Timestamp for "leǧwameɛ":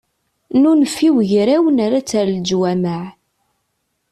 2.35-3.03